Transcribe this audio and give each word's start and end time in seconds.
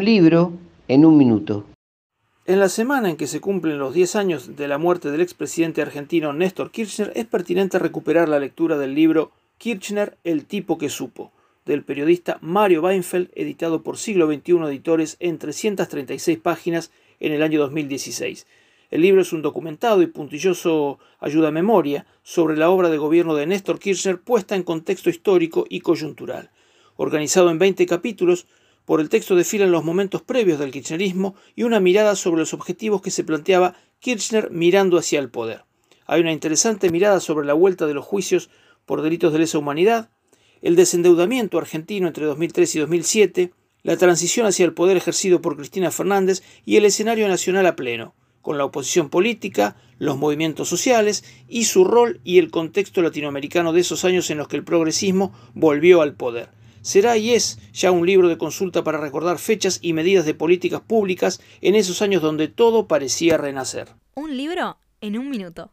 Un 0.00 0.06
libro 0.06 0.52
en 0.88 1.04
un 1.04 1.18
minuto. 1.18 1.66
En 2.46 2.58
la 2.58 2.70
semana 2.70 3.10
en 3.10 3.18
que 3.18 3.26
se 3.26 3.42
cumplen 3.42 3.78
los 3.78 3.92
10 3.92 4.16
años 4.16 4.56
de 4.56 4.66
la 4.66 4.78
muerte 4.78 5.10
del 5.10 5.20
expresidente 5.20 5.82
argentino 5.82 6.32
Néstor 6.32 6.70
Kirchner, 6.70 7.12
es 7.14 7.26
pertinente 7.26 7.78
recuperar 7.78 8.26
la 8.26 8.38
lectura 8.38 8.78
del 8.78 8.94
libro 8.94 9.30
Kirchner, 9.58 10.16
el 10.24 10.46
tipo 10.46 10.78
que 10.78 10.88
supo, 10.88 11.32
del 11.66 11.84
periodista 11.84 12.38
Mario 12.40 12.80
Weinfeld, 12.80 13.28
editado 13.34 13.82
por 13.82 13.98
Siglo 13.98 14.26
XXI 14.26 14.52
Editores 14.68 15.18
en 15.20 15.36
336 15.36 16.38
páginas 16.38 16.90
en 17.20 17.32
el 17.32 17.42
año 17.42 17.60
2016. 17.60 18.46
El 18.90 19.02
libro 19.02 19.20
es 19.20 19.34
un 19.34 19.42
documentado 19.42 20.00
y 20.00 20.06
puntilloso 20.06 20.98
ayuda 21.18 21.48
a 21.48 21.50
memoria 21.50 22.06
sobre 22.22 22.56
la 22.56 22.70
obra 22.70 22.88
de 22.88 22.96
gobierno 22.96 23.34
de 23.34 23.44
Néstor 23.44 23.78
Kirchner 23.78 24.18
puesta 24.18 24.56
en 24.56 24.62
contexto 24.62 25.10
histórico 25.10 25.66
y 25.68 25.80
coyuntural. 25.80 26.48
Organizado 26.96 27.50
en 27.50 27.58
20 27.58 27.84
capítulos, 27.84 28.46
por 28.90 29.00
el 29.00 29.08
texto 29.08 29.36
desfilan 29.36 29.70
los 29.70 29.84
momentos 29.84 30.20
previos 30.20 30.58
del 30.58 30.72
kirchnerismo 30.72 31.36
y 31.54 31.62
una 31.62 31.78
mirada 31.78 32.16
sobre 32.16 32.40
los 32.40 32.52
objetivos 32.52 33.00
que 33.00 33.12
se 33.12 33.22
planteaba 33.22 33.76
Kirchner 34.00 34.50
mirando 34.50 34.98
hacia 34.98 35.20
el 35.20 35.30
poder. 35.30 35.62
Hay 36.06 36.20
una 36.20 36.32
interesante 36.32 36.90
mirada 36.90 37.20
sobre 37.20 37.46
la 37.46 37.54
vuelta 37.54 37.86
de 37.86 37.94
los 37.94 38.04
juicios 38.04 38.50
por 38.86 39.02
delitos 39.02 39.32
de 39.32 39.38
lesa 39.38 39.58
humanidad, 39.58 40.10
el 40.60 40.74
desendeudamiento 40.74 41.56
argentino 41.56 42.08
entre 42.08 42.26
2003 42.26 42.74
y 42.74 42.78
2007, 42.80 43.52
la 43.84 43.96
transición 43.96 44.46
hacia 44.46 44.64
el 44.64 44.74
poder 44.74 44.96
ejercido 44.96 45.40
por 45.40 45.56
Cristina 45.56 45.92
Fernández 45.92 46.42
y 46.66 46.74
el 46.74 46.84
escenario 46.84 47.28
nacional 47.28 47.66
a 47.66 47.76
pleno, 47.76 48.16
con 48.42 48.58
la 48.58 48.64
oposición 48.64 49.08
política, 49.08 49.76
los 50.00 50.18
movimientos 50.18 50.68
sociales 50.68 51.22
y 51.48 51.66
su 51.66 51.84
rol 51.84 52.20
y 52.24 52.40
el 52.40 52.50
contexto 52.50 53.02
latinoamericano 53.02 53.72
de 53.72 53.82
esos 53.82 54.04
años 54.04 54.30
en 54.30 54.38
los 54.38 54.48
que 54.48 54.56
el 54.56 54.64
progresismo 54.64 55.32
volvió 55.54 56.02
al 56.02 56.14
poder. 56.14 56.48
Será 56.82 57.16
y 57.16 57.32
es 57.32 57.58
ya 57.72 57.90
un 57.90 58.06
libro 58.06 58.28
de 58.28 58.38
consulta 58.38 58.82
para 58.82 58.98
recordar 58.98 59.38
fechas 59.38 59.78
y 59.82 59.92
medidas 59.92 60.24
de 60.24 60.34
políticas 60.34 60.80
públicas 60.80 61.40
en 61.60 61.74
esos 61.74 62.00
años 62.02 62.22
donde 62.22 62.48
todo 62.48 62.86
parecía 62.88 63.36
renacer. 63.36 63.88
Un 64.14 64.36
libro 64.36 64.78
en 65.00 65.18
un 65.18 65.28
minuto. 65.28 65.70